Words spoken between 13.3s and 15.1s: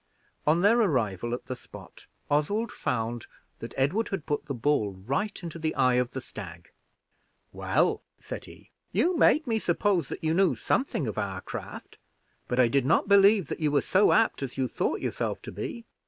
that you were so apt as you thought